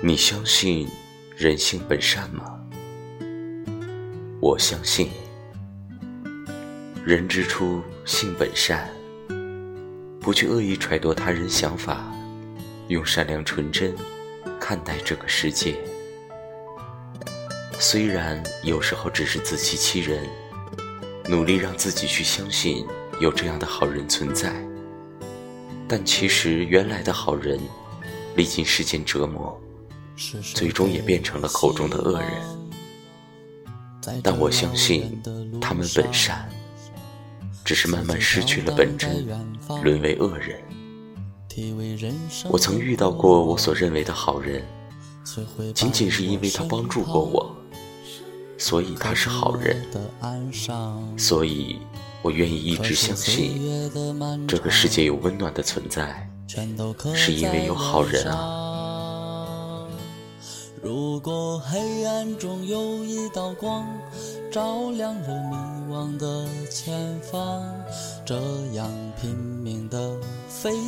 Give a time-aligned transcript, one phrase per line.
[0.00, 0.88] 你相信
[1.36, 2.56] 人性本善吗？
[4.40, 5.10] 我相信，
[7.04, 8.88] 人之初性本善，
[10.20, 12.12] 不去恶意揣度他人想法，
[12.86, 13.92] 用善良纯真
[14.60, 15.74] 看待这个世界。
[17.80, 20.24] 虽然有时候只是自欺欺人，
[21.28, 22.86] 努力让自己去相信
[23.18, 24.54] 有这样的好人存在，
[25.88, 27.58] 但其实原来的好人，
[28.36, 29.60] 历经世间折磨。
[30.54, 32.30] 最终也变成了口中的恶人，
[34.22, 35.22] 但我相信
[35.60, 36.48] 他们本善，
[37.64, 39.24] 只是慢慢失去了本真，
[39.84, 40.60] 沦为恶人。
[42.50, 44.64] 我曾遇到过我所认为的好人，
[45.74, 47.56] 仅仅是因为他帮助过我，
[48.56, 49.86] 所以他是好人，
[51.16, 51.78] 所以
[52.22, 53.60] 我愿意一直相信
[54.48, 56.28] 这个世界有温暖的存在，
[57.14, 58.57] 是因为有好人啊。
[60.82, 63.86] 如果黑暗中有一道光，
[64.50, 67.62] 照亮了迷惘的前方，
[68.24, 68.36] 这
[68.74, 68.88] 样
[69.20, 70.16] 拼命的
[70.48, 70.70] 飞。